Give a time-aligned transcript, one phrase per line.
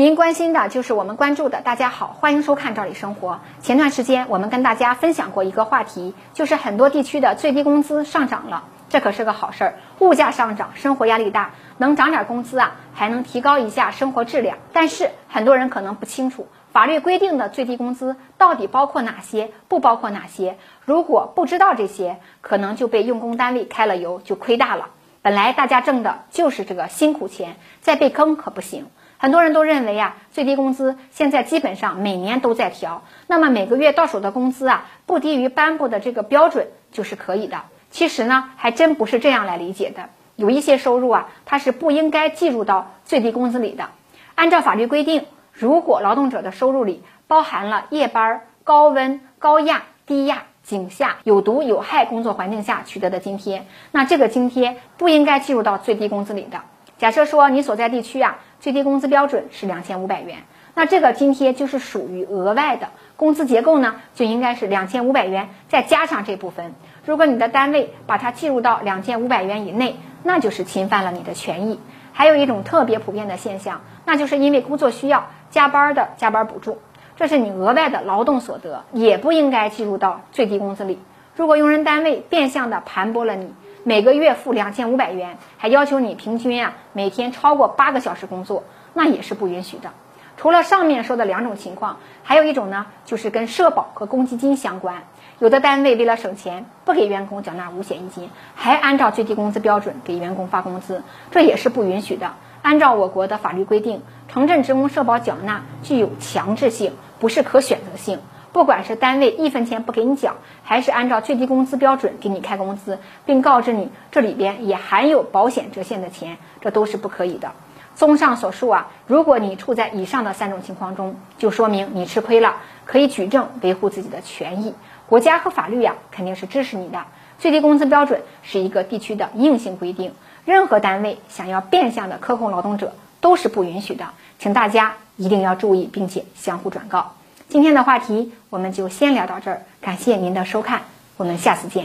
[0.00, 1.60] 您关心的就是我们关注的。
[1.60, 3.32] 大家好，欢迎收看《赵理生活》。
[3.60, 9.74] 前段时间我们跟大家分享过一个话题，就是很多地区的最低工资上涨了，这可是个好事儿。
[9.98, 14.56] 物价上涨，生活压力大，能涨点工资啊，还能提高一下生活质量。
[14.72, 20.56] 但是很多人可能不清楚，法律规定的最低工资到底包括哪些，不包括哪些。
[20.86, 24.86] 如果不知道这些，可能就被用工单位开了油，就亏大了。
[25.20, 28.86] 本来大家挣的就是这个辛苦钱，再被坑可不行。
[29.22, 37.60] 很多人都认为啊，最低工资现在基本上每年都在调，那么每个月到手的工资啊，不低于颁布的这个标准就是可以的。
[37.90, 40.08] 其实呢，还真不是这样来理解的。
[40.36, 43.90] 有一些收入啊，它是不应该计入到最低工资里的。
[44.36, 50.44] 按照法律规定，如果劳动者的收入里包含了夜班、高温、高压、低压。
[50.62, 56.60] 井下有毒有害工作环境下取得的津贴，那这个津贴不应该计入到最低工资里的。
[57.00, 60.40] 假设说你所在地区啊，最低工资标准是两千五百元，
[60.74, 66.74] 那这个津贴就是属于额外的工资结构呢，就应该是两千五百元再加上这部分。
[67.06, 71.80] 如果你的单位把它计入到两千五百元以内，那就是侵犯了你的权益。
[72.12, 76.82] 还有一种特别普遍的现象，那就是因为工作需要加班的加班补助。
[77.16, 80.98] 这是你额外的劳动所得，也不应该计入到最低工资里。
[81.34, 88.64] 如果用人单位变相的盘剥了你，每个月付两千五百元，还要求你平均啊每天超过八个小时工作，
[88.94, 89.90] 那也是不允许的。
[90.36, 95.02] 除了上面说的两种情况，还有一种呢，就是跟社保和公积金相关。
[95.38, 102.32] 有的单位为了省钱，不给员工缴纳五险一金，还按照最低工资标准给员工发工资，这也是不允许的。
[102.62, 106.92] 按照我国的法律规定，城镇职工社保缴纳具有强制性。
[107.18, 108.18] 不是可选择性，
[108.52, 110.34] 不管是单位一分钱不给你缴，
[110.64, 117.52] 还是按照最低工资标准给你开工资，并告知你这里边也含有保险折现的钱，这都是不可以的。
[117.94, 122.56] 综上所述啊，如果你处在以上的三种情况中，就说明你吃亏了，
[122.86, 124.74] 可以举证维护自己的权益。
[125.06, 127.04] 国家和法律呀，肯定是支持你的。
[127.38, 130.12] 最低工资标准是一个地区的硬性规定，
[130.44, 134.94] 任何单位想要变相的克扣劳动者都是不允许的，请大家。
[135.16, 137.12] 一定要注意，并且相互转告。
[137.50, 140.82] 今天的话题我们就先聊到这儿，感谢您的收看，
[141.16, 141.84] 我们下次见。